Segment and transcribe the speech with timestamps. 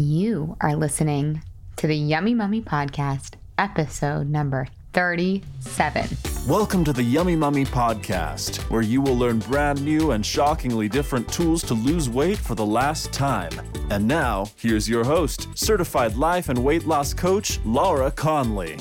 [0.00, 1.42] You are listening
[1.76, 6.08] to the Yummy Mummy Podcast, episode number 37.
[6.48, 11.30] Welcome to the Yummy Mummy Podcast, where you will learn brand new and shockingly different
[11.30, 13.52] tools to lose weight for the last time.
[13.90, 18.78] And now, here's your host, certified life and weight loss coach, Laura Conley.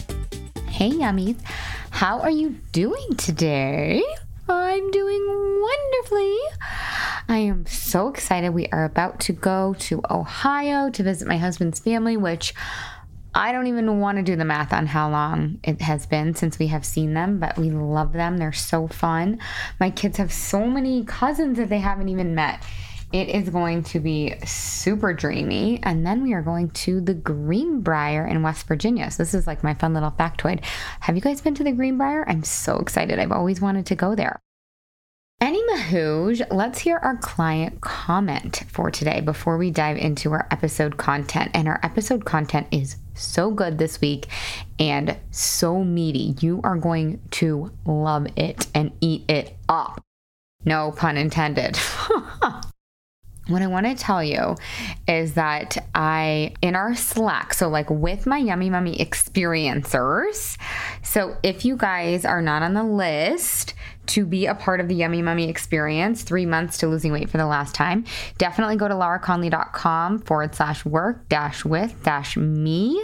[0.70, 1.42] Hey, Yummies.
[1.90, 4.02] How are you doing today?
[4.48, 6.38] I'm doing wonderfully.
[7.30, 8.56] I am so excited.
[8.56, 12.56] We are about to go to Ohio to visit my husband's family, which
[13.36, 16.58] I don't even want to do the math on how long it has been since
[16.58, 18.38] we have seen them, but we love them.
[18.38, 19.38] They're so fun.
[19.80, 22.64] My kids have so many cousins that they haven't even met.
[23.14, 25.82] It is going to be super dreamy.
[25.84, 29.12] And then we are going to the Greenbrier in West Virginia.
[29.12, 30.66] So, this is like my fun little factoid.
[31.02, 32.28] Have you guys been to the Greenbrier?
[32.28, 33.20] I'm so excited.
[33.20, 34.40] I've always wanted to go there.
[35.42, 40.98] Any Mahouge, let's hear our client comment for today before we dive into our episode
[40.98, 41.52] content.
[41.54, 44.28] And our episode content is so good this week
[44.80, 46.36] and so meaty.
[46.42, 50.02] You are going to love it and eat it up.
[50.66, 51.78] No pun intended.
[53.48, 54.58] what I want to tell you
[55.08, 60.58] is that I, in our Slack, so like with my Yummy Mummy experiencers,
[61.02, 63.74] so if you guys are not on the list,
[64.10, 67.38] to be a part of the Yummy Mummy experience, three months to losing weight for
[67.38, 68.06] the last time,
[68.38, 73.04] definitely go to lauraconley.com forward slash work dash with dash me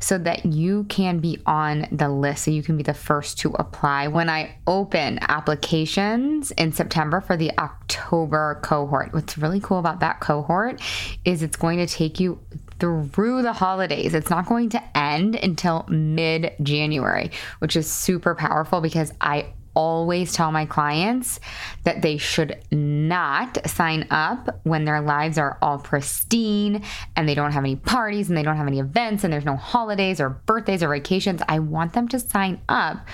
[0.00, 2.44] so that you can be on the list.
[2.44, 7.36] So you can be the first to apply when I open applications in September for
[7.36, 9.12] the October cohort.
[9.12, 10.80] What's really cool about that cohort
[11.24, 12.40] is it's going to take you
[12.78, 14.14] through the holidays.
[14.14, 20.32] It's not going to end until mid January, which is super powerful because I always
[20.32, 21.40] tell my clients
[21.84, 26.82] that they should not sign up when their lives are all pristine
[27.16, 29.56] and they don't have any parties and they don't have any events and there's no
[29.56, 31.42] holidays or birthdays or vacations.
[31.48, 33.06] I want them to sign up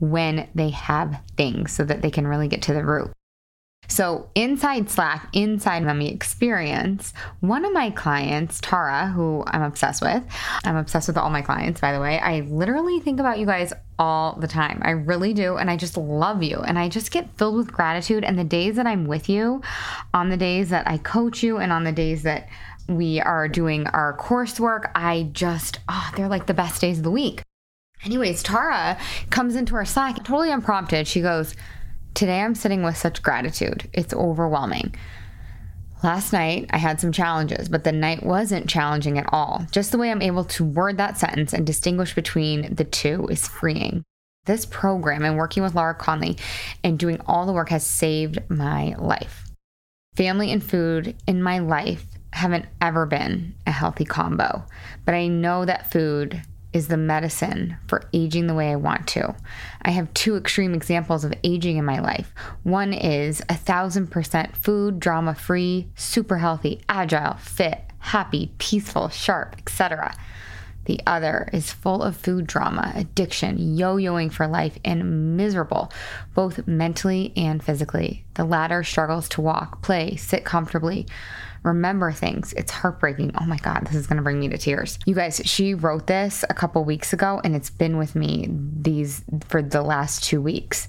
[0.00, 3.12] when they have things so that they can really get to the root.
[3.92, 10.24] So, inside Slack, inside Mummy Experience, one of my clients, Tara, who I'm obsessed with,
[10.64, 12.18] I'm obsessed with all my clients, by the way.
[12.18, 14.80] I literally think about you guys all the time.
[14.82, 15.58] I really do.
[15.58, 16.60] And I just love you.
[16.60, 18.24] And I just get filled with gratitude.
[18.24, 19.60] And the days that I'm with you,
[20.14, 22.48] on the days that I coach you, and on the days that
[22.88, 27.10] we are doing our coursework, I just, oh, they're like the best days of the
[27.10, 27.42] week.
[28.06, 28.96] Anyways, Tara
[29.28, 31.06] comes into our Slack totally unprompted.
[31.06, 31.54] She goes,
[32.14, 33.88] Today I'm sitting with such gratitude.
[33.92, 34.94] It's overwhelming.
[36.02, 39.66] Last night I had some challenges, but the night wasn't challenging at all.
[39.70, 43.48] Just the way I'm able to word that sentence and distinguish between the two is
[43.48, 44.02] freeing.
[44.44, 46.36] This program and working with Laura Conley
[46.82, 49.48] and doing all the work has saved my life.
[50.16, 54.64] Family and food in my life haven't ever been a healthy combo,
[55.04, 59.34] but I know that food is the medicine for aging the way I want to.
[59.82, 62.32] I have two extreme examples of aging in my life.
[62.62, 69.56] One is a thousand percent food, drama free, super healthy, agile, fit, happy, peaceful, sharp,
[69.58, 70.14] etc.
[70.84, 75.92] The other is full of food drama, addiction, yo yoing for life, and miserable,
[76.34, 78.24] both mentally and physically.
[78.34, 81.06] The latter struggles to walk, play, sit comfortably
[81.62, 82.52] remember things.
[82.54, 83.32] It's heartbreaking.
[83.40, 84.98] Oh my God, this is going to bring me to tears.
[85.06, 89.24] You guys, she wrote this a couple weeks ago and it's been with me these
[89.48, 90.88] for the last two weeks.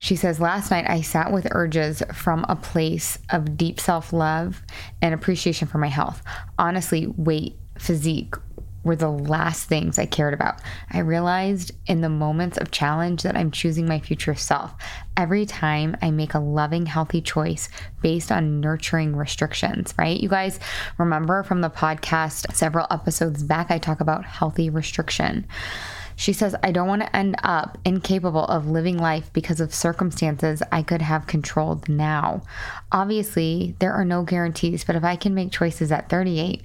[0.00, 4.62] She says, Last night I sat with urges from a place of deep self love
[5.00, 6.22] and appreciation for my health.
[6.58, 8.34] Honestly, weight, physique,
[8.84, 10.60] were the last things I cared about.
[10.90, 14.72] I realized in the moments of challenge that I'm choosing my future self.
[15.16, 17.68] Every time I make a loving, healthy choice
[18.02, 20.20] based on nurturing restrictions, right?
[20.20, 20.60] You guys
[20.98, 25.46] remember from the podcast several episodes back, I talk about healthy restriction.
[26.16, 30.62] She says, I don't want to end up incapable of living life because of circumstances
[30.70, 32.42] I could have controlled now.
[32.92, 36.62] Obviously, there are no guarantees, but if I can make choices at 38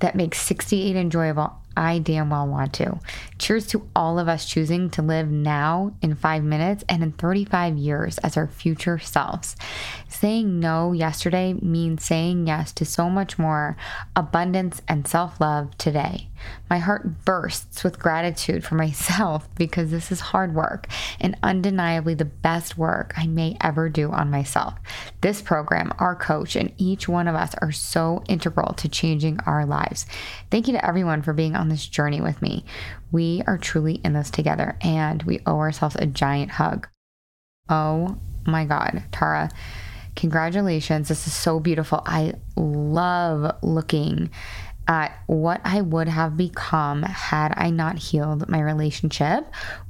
[0.00, 2.98] that make 68 enjoyable, I damn well want to.
[3.38, 7.76] Cheers to all of us choosing to live now in five minutes and in 35
[7.76, 9.54] years as our future selves.
[10.08, 13.76] Saying no yesterday means saying yes to so much more
[14.16, 16.28] abundance and self love today.
[16.70, 20.88] My heart bursts with gratitude for myself because this is hard work
[21.20, 24.74] and undeniably the best work I may ever do on myself.
[25.20, 29.64] This program, our coach, and each one of us are so integral to changing our
[29.64, 30.06] lives.
[30.50, 32.64] Thank you to everyone for being on this journey with me.
[33.12, 36.88] We are truly in this together and we owe ourselves a giant hug.
[37.68, 39.50] Oh my God, Tara,
[40.16, 41.08] congratulations.
[41.08, 42.02] This is so beautiful.
[42.06, 44.30] I love looking
[44.88, 49.46] at what I would have become had I not healed my relationship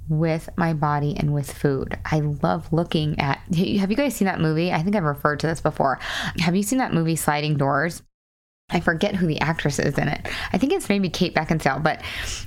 [0.08, 1.96] with my body and with food.
[2.04, 3.38] I love looking at.
[3.54, 4.72] Have you guys seen that movie?
[4.72, 5.98] I think I've referred to this before.
[6.40, 8.02] Have you seen that movie Sliding Doors?
[8.70, 10.29] I forget who the actress is in it.
[10.53, 12.03] I think it's maybe Kate Beckinsale, but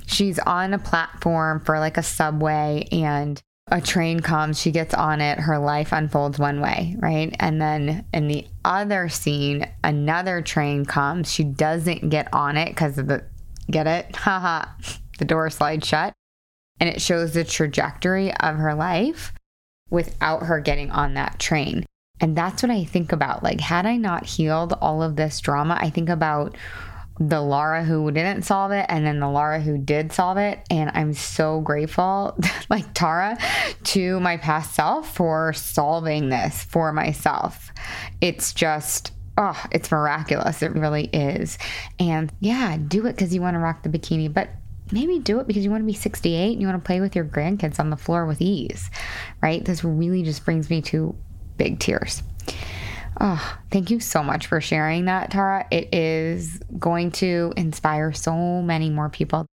[0.06, 5.20] she's on a platform for like a subway and a train comes, she gets on
[5.20, 7.34] it, her life unfolds one way, right?
[7.40, 12.98] And then in the other scene, another train comes, she doesn't get on it because
[12.98, 13.24] of the,
[13.70, 14.14] get it?
[14.16, 14.66] Haha,
[15.18, 16.12] the door slides shut.
[16.80, 19.32] And it shows the trajectory of her life
[19.90, 21.86] without her getting on that train.
[22.22, 23.42] And that's what I think about.
[23.42, 26.56] Like, had I not healed all of this drama, I think about
[27.18, 30.60] the Laura who didn't solve it and then the Laura who did solve it.
[30.70, 32.38] And I'm so grateful,
[32.70, 33.38] like Tara,
[33.84, 37.72] to my past self for solving this for myself.
[38.20, 40.62] It's just, oh, it's miraculous.
[40.62, 41.58] It really is.
[41.98, 44.48] And yeah, do it because you want to rock the bikini, but
[44.90, 47.16] maybe do it because you want to be 68 and you want to play with
[47.16, 48.90] your grandkids on the floor with ease,
[49.42, 49.64] right?
[49.64, 51.14] This really just brings me to
[51.56, 52.22] big tears.
[53.20, 55.66] Oh, thank you so much for sharing that, Tara.
[55.70, 59.46] It is going to inspire so many more people.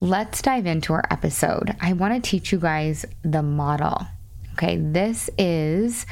[0.00, 1.74] Let's dive into our episode.
[1.80, 4.06] I want to teach you guys the model.
[4.54, 6.04] Okay, this is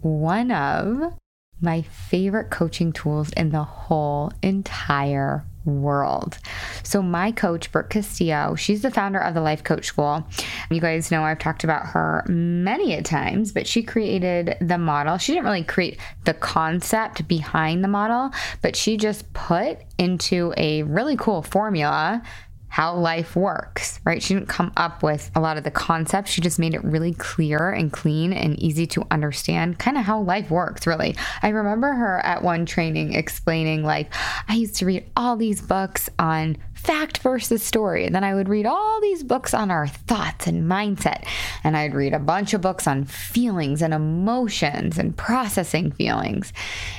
[0.00, 1.12] one of
[1.60, 6.38] my favorite coaching tools in the whole entire world.
[6.82, 10.26] So, my coach, Brooke Castillo, she's the founder of the Life Coach School.
[10.70, 15.18] You guys know I've talked about her many a times, but she created the model.
[15.18, 18.30] She didn't really create the concept behind the model,
[18.62, 22.22] but she just put into a really cool formula
[22.70, 24.22] how life works, right?
[24.22, 26.30] She didn't come up with a lot of the concepts.
[26.30, 30.20] She just made it really clear and clean and easy to understand, kind of how
[30.20, 31.16] life works, really.
[31.42, 34.14] I remember her at one training explaining, like,
[34.48, 38.06] I used to read all these books on fact versus story.
[38.06, 41.26] And then I would read all these books on our thoughts and mindset.
[41.62, 46.52] And I'd read a bunch of books on feelings and emotions and processing feelings.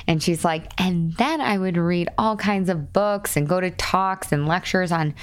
[0.06, 3.70] And she's like, and then I would read all kinds of books and go to
[3.70, 5.14] talks and lectures on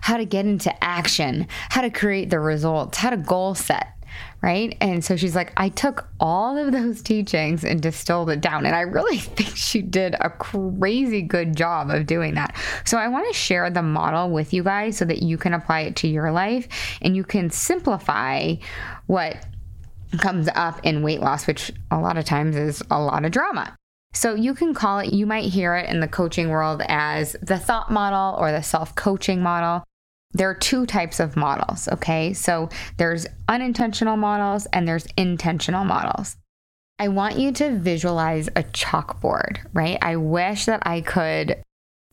[0.00, 3.97] how to get into action, how to create the results, how to goal set
[4.40, 4.76] right?
[4.80, 8.66] And so she's like, I took all of those teachings and distilled it down.
[8.66, 12.56] And I really think she did a crazy good job of doing that.
[12.84, 15.80] So I want to share the model with you guys so that you can apply
[15.80, 16.68] it to your life
[17.02, 18.54] and you can simplify
[19.06, 19.44] what
[20.18, 23.76] comes up in weight loss, which a lot of times is a lot of drama.
[24.14, 27.58] So you can call it, you might hear it in the coaching world as the
[27.58, 29.84] thought model or the self coaching model
[30.32, 32.32] there are two types of models, okay?
[32.34, 36.36] So there's unintentional models and there's intentional models.
[36.98, 39.98] I want you to visualize a chalkboard, right?
[40.02, 41.62] I wish that I could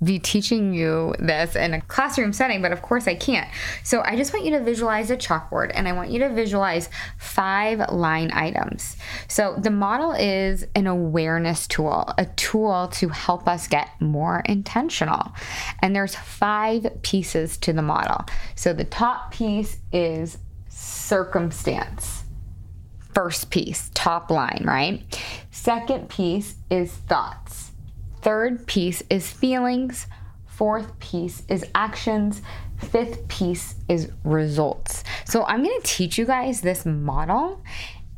[0.04, 3.50] be teaching you this in a classroom setting, but of course I can't.
[3.84, 6.90] So I just want you to visualize a chalkboard and I want you to visualize
[7.18, 8.98] five line items.
[9.30, 15.32] So the model is an awareness tool, a tool to help us get more intentional.
[15.80, 18.26] And there's five pieces to the model.
[18.56, 20.38] So the top piece is
[20.68, 22.24] circumstance.
[23.14, 25.02] First piece, top line, right?
[25.52, 27.65] Second piece is thoughts
[28.26, 30.08] Third piece is feelings.
[30.48, 32.42] Fourth piece is actions.
[32.80, 35.04] Fifth piece is results.
[35.26, 37.62] So I'm going to teach you guys this model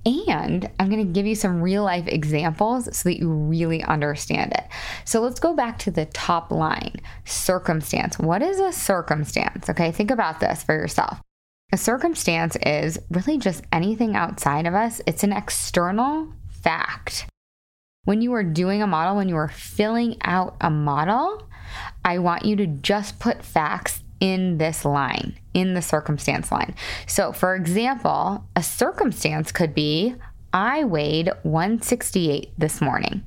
[0.06, 4.54] and I'm going to give you some real life examples so that you really understand
[4.54, 4.64] it.
[5.04, 8.18] So let's go back to the top line circumstance.
[8.18, 9.70] What is a circumstance?
[9.70, 11.20] Okay, think about this for yourself.
[11.74, 16.32] A circumstance is really just anything outside of us, it's an external
[16.64, 17.28] fact
[18.08, 21.46] when you are doing a model, when you are filling out a model,
[22.06, 26.74] I want you to just put facts in this line, in the circumstance line.
[27.06, 30.16] So, for example, a circumstance could be
[30.54, 33.26] I weighed 168 this morning,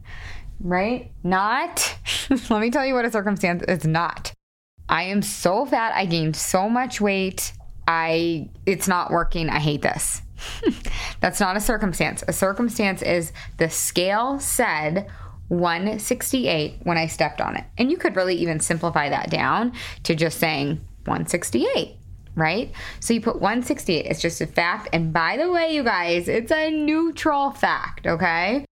[0.60, 1.12] right?
[1.22, 1.99] Not,
[2.49, 4.32] let me tell you what a circumstance is not.
[4.88, 7.52] I am so fat, I gained so much weight,
[7.87, 9.50] I it's not working.
[9.50, 10.22] I hate this.
[11.20, 12.25] That's not a circumstance.
[12.28, 15.11] A circumstance is the scale said
[15.49, 17.64] 168 when I stepped on it.
[17.76, 19.73] And you could really even simplify that down
[20.04, 21.97] to just saying 168
[22.37, 22.73] right?
[23.00, 24.06] So you put 168.
[24.06, 24.88] It's just a fact.
[24.92, 28.64] And by the way, you guys, it's a neutral fact, okay?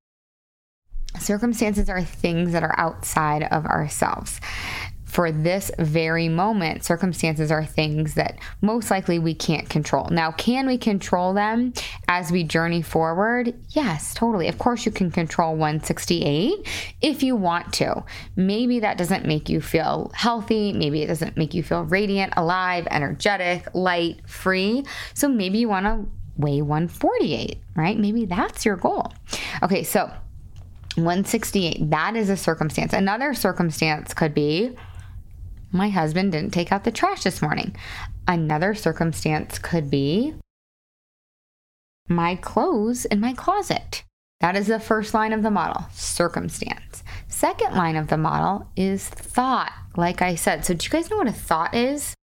[1.18, 4.40] Circumstances are things that are outside of ourselves.
[5.08, 10.06] For this very moment, circumstances are things that most likely we can't control.
[10.10, 11.72] Now, can we control them
[12.06, 13.54] as we journey forward?
[13.70, 14.48] Yes, totally.
[14.48, 18.04] Of course, you can control 168 if you want to.
[18.36, 20.74] Maybe that doesn't make you feel healthy.
[20.74, 24.84] Maybe it doesn't make you feel radiant, alive, energetic, light, free.
[25.14, 27.98] So maybe you want to weigh 148, right?
[27.98, 29.10] Maybe that's your goal.
[29.62, 30.12] Okay, so
[30.96, 32.92] 168, that is a circumstance.
[32.92, 34.76] Another circumstance could be
[35.72, 37.76] my husband didn't take out the trash this morning.
[38.26, 40.34] Another circumstance could be
[42.08, 44.04] my clothes in my closet.
[44.40, 47.02] That is the first line of the model, circumstance.
[47.26, 50.64] Second line of the model is thought, like I said.
[50.64, 52.14] So, do you guys know what a thought is?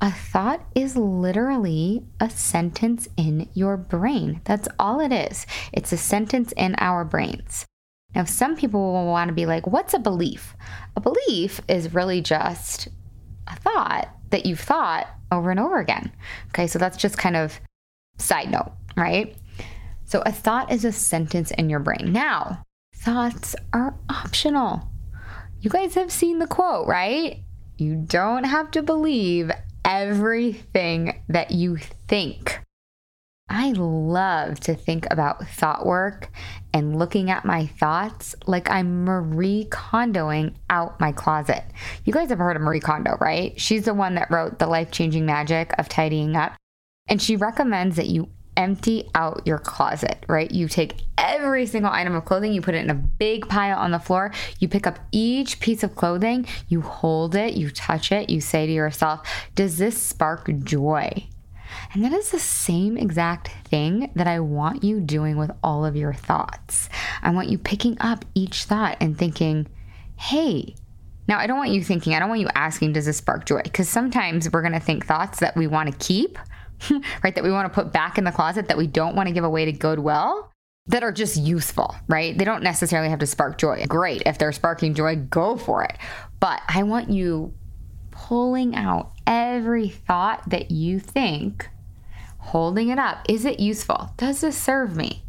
[0.00, 4.42] A thought is literally a sentence in your brain.
[4.44, 5.46] That's all it is.
[5.72, 7.64] It's a sentence in our brains.
[8.16, 10.56] Now, some people will want to be like, what's a belief?
[10.96, 12.88] A belief is really just
[13.46, 16.10] a thought that you've thought over and over again.
[16.48, 17.60] Okay, so that's just kind of
[18.16, 19.36] side note, right?
[20.06, 22.10] So a thought is a sentence in your brain.
[22.10, 24.90] Now, thoughts are optional.
[25.60, 27.42] You guys have seen the quote, right?
[27.76, 29.50] You don't have to believe
[29.84, 31.76] everything that you
[32.08, 32.60] think.
[33.66, 36.30] I love to think about thought work
[36.72, 41.64] and looking at my thoughts like I'm Marie Kondoing out my closet.
[42.04, 43.60] You guys have heard of Marie Kondo, right?
[43.60, 46.54] She's the one that wrote The Life Changing Magic of Tidying Up.
[47.08, 50.52] And she recommends that you empty out your closet, right?
[50.52, 53.90] You take every single item of clothing, you put it in a big pile on
[53.90, 58.30] the floor, you pick up each piece of clothing, you hold it, you touch it,
[58.30, 61.26] you say to yourself, Does this spark joy?
[61.92, 65.96] And that is the same exact thing that I want you doing with all of
[65.96, 66.88] your thoughts.
[67.22, 69.66] I want you picking up each thought and thinking,
[70.16, 70.74] hey,
[71.28, 73.62] now I don't want you thinking, I don't want you asking, does this spark joy?
[73.62, 76.38] Because sometimes we're going to think thoughts that we want to keep,
[77.22, 77.34] right?
[77.34, 79.44] That we want to put back in the closet that we don't want to give
[79.44, 80.52] away to Goodwill
[80.88, 82.36] that are just useful, right?
[82.36, 83.84] They don't necessarily have to spark joy.
[83.88, 84.22] Great.
[84.24, 85.96] If they're sparking joy, go for it.
[86.38, 87.54] But I want you
[88.12, 91.68] pulling out every thought that you think,
[92.38, 93.24] holding it up.
[93.28, 94.10] Is it useful?
[94.16, 95.24] Does this serve me?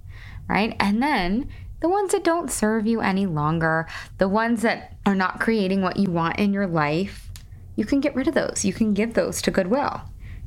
[0.48, 0.75] Right?
[0.80, 1.50] And then
[1.80, 3.88] the ones that don't serve you any longer,
[4.18, 7.30] the ones that are not creating what you want in your life,
[7.75, 8.66] you can get rid of those.
[8.66, 10.01] You can give those to Goodwill.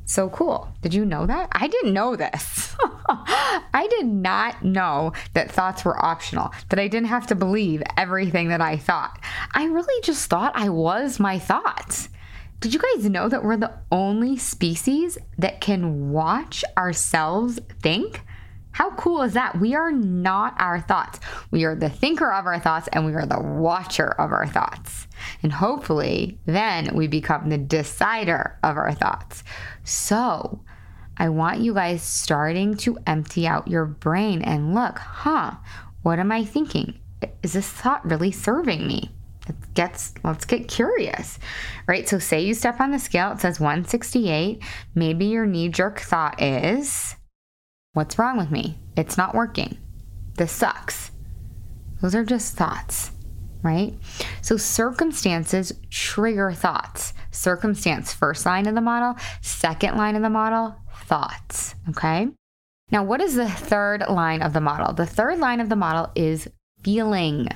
[0.05, 0.67] So cool.
[0.81, 1.47] Did you know that?
[1.53, 2.75] I didn't know this.
[3.07, 8.49] I did not know that thoughts were optional, that I didn't have to believe everything
[8.49, 9.19] that I thought.
[9.53, 12.09] I really just thought I was my thoughts.
[12.61, 18.21] Did you guys know that we're the only species that can watch ourselves think?
[18.69, 19.59] How cool is that?
[19.59, 21.19] We are not our thoughts.
[21.49, 25.07] We are the thinker of our thoughts and we are the watcher of our thoughts.
[25.41, 29.43] And hopefully, then we become the decider of our thoughts.
[29.83, 30.63] So,
[31.17, 35.55] I want you guys starting to empty out your brain and look, huh,
[36.03, 36.99] what am I thinking?
[37.41, 39.09] Is this thought really serving me?
[39.47, 41.39] It gets let's get curious
[41.87, 42.07] right?
[42.07, 44.61] So say you step on the scale it says 168
[44.93, 47.15] maybe your knee-jerk thought is
[47.93, 48.77] what's wrong with me?
[48.95, 49.77] It's not working.
[50.35, 51.11] This sucks.
[52.01, 53.11] Those are just thoughts
[53.63, 53.93] right?
[54.41, 57.13] So circumstances trigger thoughts.
[57.31, 62.27] Circumstance first line of the model second line of the model thoughts okay?
[62.91, 64.93] Now what is the third line of the model?
[64.93, 66.47] The third line of the model is
[66.83, 67.47] feeling.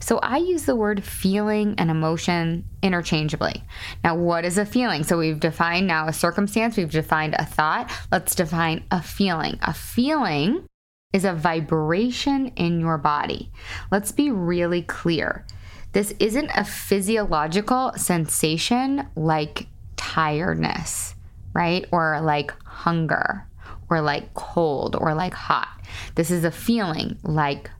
[0.00, 3.62] So I use the word feeling and emotion interchangeably.
[4.02, 5.04] Now, what is a feeling?
[5.04, 7.90] So we've defined now a circumstance, we've defined a thought.
[8.10, 9.58] Let's define a feeling.
[9.62, 10.66] A feeling
[11.12, 13.50] is a vibration in your body.
[13.90, 15.46] Let's be really clear.
[15.92, 21.14] This isn't a physiological sensation like tiredness,
[21.52, 21.84] right?
[21.92, 23.46] Or like hunger,
[23.90, 25.68] or like cold, or like hot.
[26.14, 27.70] This is a feeling like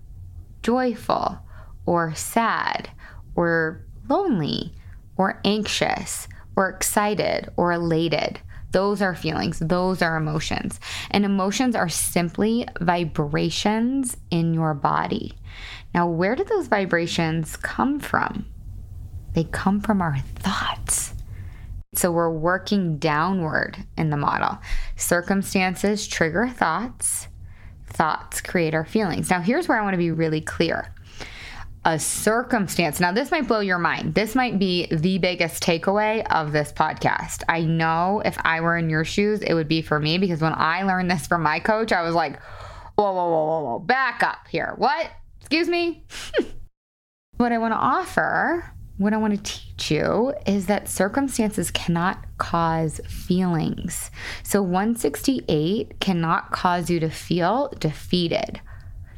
[0.62, 1.38] joyful
[1.86, 2.90] or sad
[3.34, 4.72] or lonely
[5.16, 8.40] or anxious or excited or elated.
[8.72, 10.80] Those are feelings, those are emotions.
[11.10, 15.34] And emotions are simply vibrations in your body.
[15.94, 18.46] Now, where do those vibrations come from?
[19.34, 21.14] They come from our thoughts.
[21.94, 24.58] So we're working downward in the model.
[24.96, 27.28] Circumstances trigger thoughts,
[27.92, 29.30] thoughts create our feelings.
[29.30, 30.92] Now, here's where I want to be really clear
[31.84, 33.00] a circumstance.
[33.00, 34.14] Now, this might blow your mind.
[34.14, 37.42] This might be the biggest takeaway of this podcast.
[37.48, 40.54] I know if I were in your shoes, it would be for me because when
[40.54, 42.40] I learned this from my coach, I was like,
[42.94, 44.74] whoa, whoa, whoa, whoa, whoa, back up here.
[44.76, 45.10] What?
[45.40, 46.04] Excuse me?
[47.38, 52.24] what I want to offer what I want to teach you is that circumstances cannot
[52.38, 54.10] cause feelings.
[54.42, 58.60] So 168 cannot cause you to feel defeated.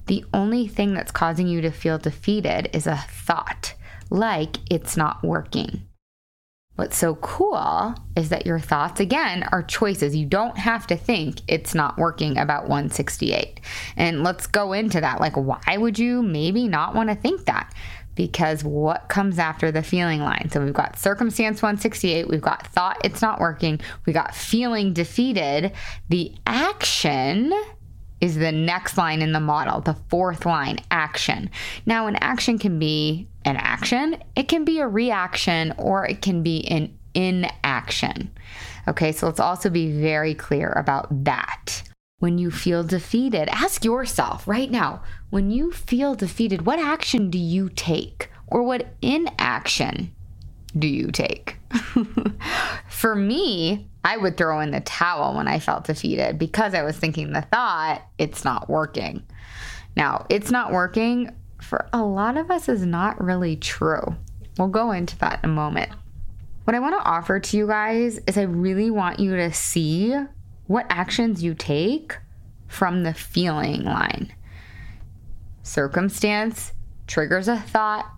[0.07, 3.75] The only thing that's causing you to feel defeated is a thought,
[4.11, 5.87] like it's not working.
[6.77, 10.17] What's so cool is that your thoughts, again, are choices.
[10.17, 13.61] You don't have to think it's not working about 168.
[13.97, 15.21] And let's go into that.
[15.21, 17.73] Like, why would you maybe not want to think that?
[18.15, 20.49] Because what comes after the feeling line?
[20.51, 25.73] So we've got circumstance 168, we've got thought it's not working, we got feeling defeated.
[26.09, 27.53] The action
[28.21, 31.51] is the next line in the model, the fourth line, action.
[31.85, 36.43] Now, an action can be an action, it can be a reaction, or it can
[36.43, 38.31] be an inaction.
[38.89, 41.83] Okay, so let's also be very clear about that.
[42.25, 47.37] When you feel defeated, ask yourself right now when you feel defeated, what action do
[47.37, 48.31] you take?
[48.47, 50.11] Or what inaction
[50.79, 51.59] do you take?
[52.89, 56.97] For me, I would throw in the towel when I felt defeated because I was
[56.97, 59.23] thinking the thought, it's not working.
[59.95, 64.17] Now, it's not working for a lot of us is not really true.
[64.59, 65.91] We'll go into that in a moment.
[66.65, 70.17] What I want to offer to you guys is I really want you to see
[70.67, 72.19] what actions you take
[72.67, 74.33] from the feeling line.
[75.63, 76.73] Circumstance
[77.07, 78.15] triggers a thought,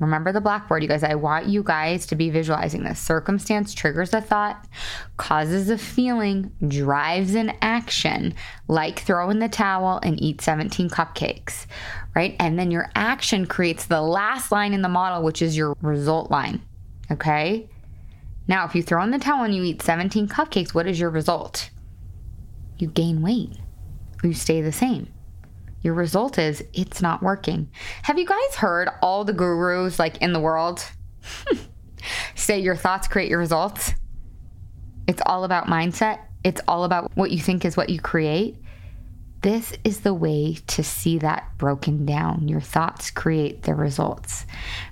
[0.00, 1.04] Remember the blackboard, you guys.
[1.04, 2.98] I want you guys to be visualizing this.
[2.98, 4.66] Circumstance triggers a thought,
[5.18, 8.34] causes a feeling, drives an action,
[8.66, 11.66] like throw in the towel and eat 17 cupcakes,
[12.16, 12.34] right?
[12.40, 16.28] And then your action creates the last line in the model, which is your result
[16.28, 16.60] line,
[17.12, 17.68] okay?
[18.48, 21.10] Now, if you throw in the towel and you eat 17 cupcakes, what is your
[21.10, 21.70] result?
[22.78, 23.52] You gain weight,
[24.22, 25.08] you stay the same
[25.84, 27.70] your result is it's not working.
[28.02, 30.82] Have you guys heard all the gurus like in the world
[32.34, 33.92] say your thoughts create your results?
[35.06, 36.20] It's all about mindset.
[36.42, 38.56] It's all about what you think is what you create.
[39.44, 42.48] This is the way to see that broken down.
[42.48, 44.46] Your thoughts create the results,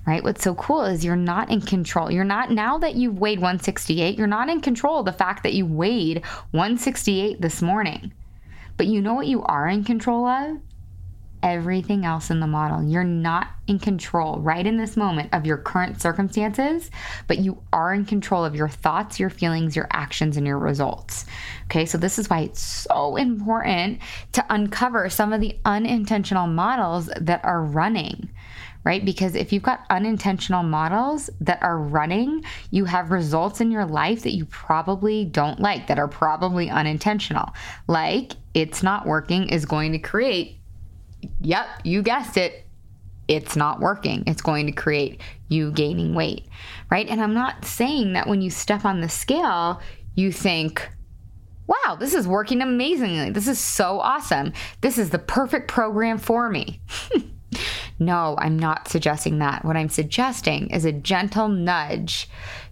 [0.07, 0.23] right?
[0.23, 2.11] What's so cool is you're not in control.
[2.11, 5.55] You're not, now that you've weighed 168, you're not in control of the fact that
[5.55, 8.13] you weighed 168 this morning.
[8.77, 10.59] But you know what you are in control of?
[11.43, 12.83] Everything else in the model.
[12.83, 16.91] You're not in control right in this moment of your current circumstances,
[17.27, 21.27] but you are in control of your thoughts, your feelings, your actions, and your results.
[21.65, 24.01] Okay, so this is why it's so important
[24.33, 28.31] to uncover some of the unintentional models that are running.
[28.85, 29.05] Right?
[29.05, 34.25] Because if you've got unintentional models that are running, you have results in your life
[34.25, 37.53] that you probably don't like, that are probably unintentional.
[37.87, 40.59] Like, it's not working is going to create
[41.41, 42.65] yep, you guessed it.
[43.29, 44.25] It's not working.
[44.27, 46.47] It's going to create you gaining weight,
[46.91, 47.09] right?
[47.09, 49.81] And I'm not saying that when you step on the scale,
[50.15, 50.89] you think,
[51.67, 53.31] wow, this is working amazingly.
[53.31, 54.53] This is so awesome.
[54.81, 56.81] This is the perfect program for me.
[57.99, 59.65] no, I'm not suggesting that.
[59.65, 62.29] What I'm suggesting is a gentle nudge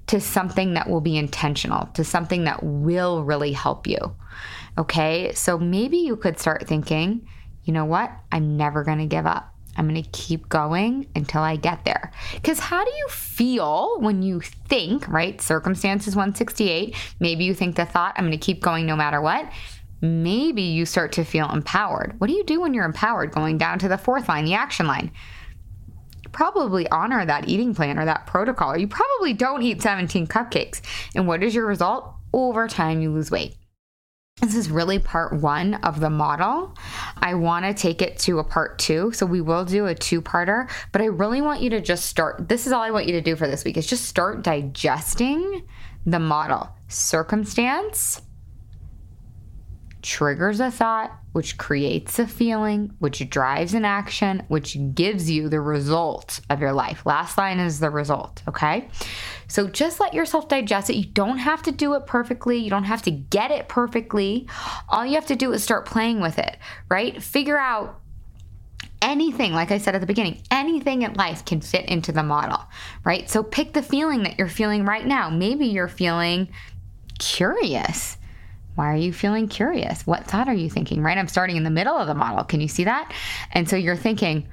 [0.09, 4.17] to something that will be intentional, to something that will really help you.
[4.77, 7.27] Okay, so maybe you could start thinking,
[7.64, 8.12] you know what?
[8.33, 9.55] I'm never going to give up.
[9.77, 12.12] I'm going to keep going until I get there.
[12.35, 15.40] Because how do you feel when you think, right?
[15.40, 16.94] Circumstances 168.
[17.20, 19.51] Maybe you think the thought, I'm going to keep going no matter what.
[20.01, 22.18] Maybe you start to feel empowered.
[22.18, 23.33] What do you do when you're empowered?
[23.33, 25.12] Going down to the fourth line, the action line.
[26.33, 28.77] Probably honor that eating plan or that protocol.
[28.77, 30.81] You probably don't eat 17 cupcakes.
[31.14, 32.14] And what is your result?
[32.33, 33.57] Over time, you lose weight.
[34.40, 36.74] This is really part one of the model.
[37.18, 39.12] I want to take it to a part two.
[39.12, 42.48] So we will do a two parter, but I really want you to just start.
[42.48, 45.62] This is all I want you to do for this week is just start digesting
[46.07, 46.70] the model.
[46.88, 48.22] Circumstance,
[50.03, 55.61] triggers a thought, which creates a feeling, which drives an action, which gives you the
[55.61, 57.07] result of your life.
[57.07, 58.89] Last line is the result, okay?
[59.49, 60.97] So just let yourself digest it.
[60.97, 64.49] You don't have to do it perfectly, you don't have to get it perfectly.
[64.89, 66.57] All you have to do is start playing with it,
[66.89, 67.23] right?
[67.23, 68.01] Figure out
[69.03, 72.61] anything, like I said at the beginning, anything in life can fit into the model,
[73.05, 73.29] right?
[73.31, 75.31] So pick the feeling that you're feeling right now.
[75.31, 76.49] Maybe you're feeling
[77.19, 78.17] curious
[78.75, 80.07] why are you feeling curious?
[80.07, 81.03] What thought are you thinking?
[81.03, 81.19] Right?
[81.19, 82.45] I'm starting in the middle of the model.
[82.45, 83.13] Can you see that?
[83.53, 84.49] And so you're thinking,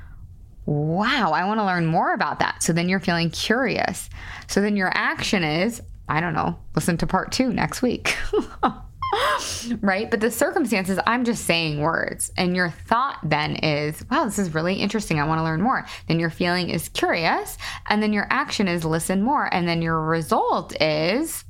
[0.66, 2.62] wow, I want to learn more about that.
[2.62, 4.10] So then you're feeling curious.
[4.48, 8.18] So then your action is, I don't know, listen to part two next week.
[9.82, 10.12] right?
[10.12, 12.32] But the circumstances, I'm just saying words.
[12.38, 15.20] And your thought then is, wow, this is really interesting.
[15.20, 15.86] I want to learn more.
[16.08, 17.58] Then your feeling is curious.
[17.88, 19.52] And then your action is listen more.
[19.54, 21.46] And then your result is,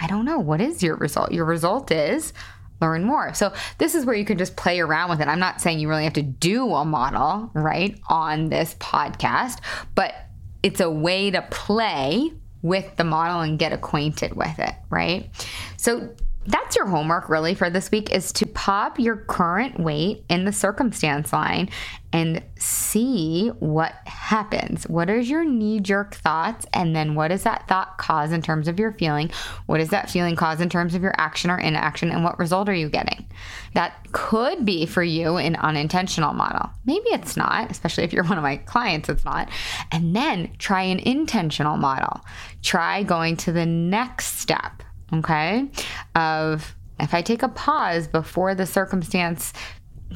[0.00, 1.32] I don't know, what is your result?
[1.32, 2.32] Your result is,
[2.80, 3.34] learn more.
[3.34, 5.28] So this is where you can just play around with it.
[5.28, 9.58] I'm not saying you really have to do a model, right, on this podcast,
[9.94, 10.14] but
[10.62, 12.32] it's a way to play
[12.62, 15.30] with the model and get acquainted with it, right?
[15.76, 16.14] So
[16.48, 20.52] that's your homework really for this week is to pop your current weight in the
[20.52, 21.68] circumstance line
[22.10, 24.84] and see what happens.
[24.84, 26.64] What are your knee jerk thoughts?
[26.72, 29.30] And then what does that thought cause in terms of your feeling?
[29.66, 32.10] What does that feeling cause in terms of your action or inaction?
[32.10, 33.26] And what result are you getting?
[33.74, 36.70] That could be for you an unintentional model.
[36.86, 39.50] Maybe it's not, especially if you're one of my clients, it's not.
[39.92, 42.22] And then try an intentional model.
[42.62, 45.68] Try going to the next step okay?
[46.14, 49.52] Of if I take a pause before the circumstance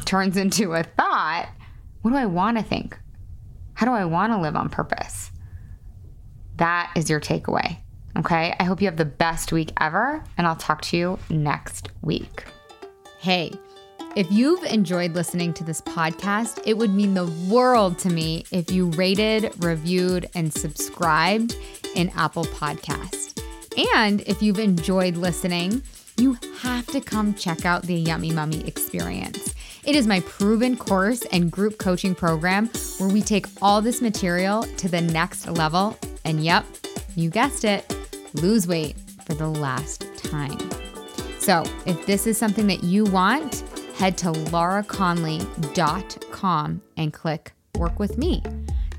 [0.05, 1.49] turns into a thought,
[2.03, 2.99] what do I want to think?
[3.75, 5.31] How do I want to live on purpose?
[6.57, 7.79] That is your takeaway.
[8.19, 8.55] Okay.
[8.59, 12.45] I hope you have the best week ever, and I'll talk to you next week.
[13.19, 13.53] Hey,
[14.15, 18.71] if you've enjoyed listening to this podcast, it would mean the world to me if
[18.71, 21.57] you rated, reviewed, and subscribed
[21.95, 23.22] in Apple Podcasts.
[23.77, 25.83] And if you've enjoyed listening,
[26.19, 29.55] you have to come check out the Yummy Mummy experience.
[29.85, 34.63] It is my proven course and group coaching program where we take all this material
[34.63, 35.99] to the next level.
[36.25, 36.65] And yep,
[37.17, 37.93] you guessed it,
[38.35, 38.95] lose weight
[39.27, 40.57] for the last time.
[41.39, 43.65] So if this is something that you want,
[43.97, 48.41] head to lauraconley.com and click work with me.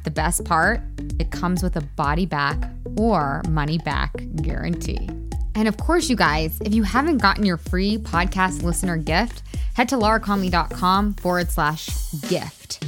[0.03, 0.81] The best part,
[1.19, 2.57] it comes with a body back
[2.97, 5.09] or money back guarantee.
[5.55, 9.43] And of course, you guys, if you haven't gotten your free podcast listener gift,
[9.75, 11.89] head to lauraconley.com forward slash
[12.27, 12.83] gift.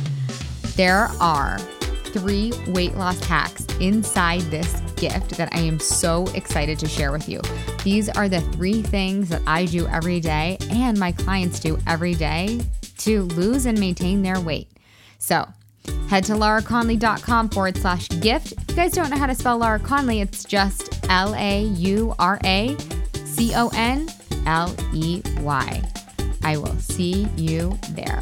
[0.76, 1.60] There are
[2.16, 7.28] three weight loss hacks inside this gift that I am so excited to share with
[7.28, 7.42] you.
[7.84, 12.16] These are the three things that I do every day and my clients do every
[12.16, 12.62] day
[13.00, 14.70] to lose and maintain their weight.
[15.20, 15.48] So,
[16.10, 18.54] Head to lauraconley.com forward slash gift.
[18.54, 22.14] If you guys don't know how to spell Laura Conley, it's just L A U
[22.20, 22.78] R A
[23.26, 24.08] C O N
[24.46, 25.82] L E Y.
[26.44, 28.22] I will see you there.